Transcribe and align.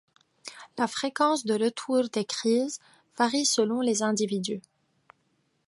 La 0.79 0.87
fréquence 0.87 1.45
de 1.45 1.53
retour 1.63 2.09
des 2.09 2.25
crises 2.25 2.79
varie 3.19 3.45
selon 3.45 3.81
les 3.81 4.01
individus. 4.01 4.63